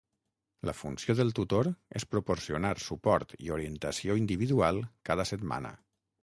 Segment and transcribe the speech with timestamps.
[0.67, 1.69] La funció del tutor
[1.99, 4.81] és proporcionar suport i orientació individual
[5.13, 5.77] cada setmana.